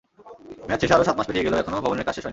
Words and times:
মেয়াদ 0.67 0.79
শেষে 0.81 0.95
আরও 0.95 1.07
সাত 1.07 1.15
মাস 1.17 1.27
পেরিয়ে 1.29 1.45
গেলেও 1.45 1.61
এখনো 1.61 1.83
ভবনের 1.85 2.05
কাজ 2.07 2.13
শেষ 2.15 2.23
হয়নি। 2.25 2.29